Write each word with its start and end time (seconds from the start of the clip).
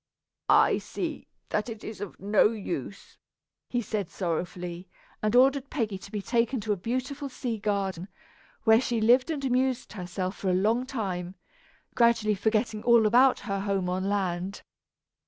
"I 0.49 0.79
see 0.79 1.27
that 1.49 1.69
it 1.69 1.83
is 1.83 2.01
of 2.01 2.19
no 2.19 2.47
use," 2.49 3.19
he 3.69 3.83
said 3.83 4.09
sorrowfully, 4.09 4.89
and 5.21 5.35
ordered 5.35 5.69
Peggy 5.69 5.99
to 5.99 6.11
be 6.11 6.23
taken 6.23 6.59
to 6.61 6.71
a 6.73 6.75
beautiful 6.75 7.29
sea 7.29 7.59
garden, 7.59 8.07
where 8.63 8.81
she 8.81 8.99
lived 8.99 9.29
and 9.29 9.45
amused 9.45 9.93
herself 9.93 10.35
for 10.37 10.49
a 10.49 10.55
long 10.55 10.87
time, 10.87 11.35
gradually 11.93 12.33
forgetting 12.33 12.81
all 12.81 13.05
about 13.05 13.41
her 13.41 13.59
home 13.59 13.89
on 13.89 14.09
land. 14.09 14.63